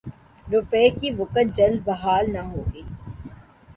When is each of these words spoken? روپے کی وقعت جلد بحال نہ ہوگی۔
روپے 0.47 0.89
کی 0.91 1.11
وقعت 1.11 1.55
جلد 1.57 1.79
بحال 1.85 2.31
نہ 2.33 2.41
ہوگی۔ 2.45 2.81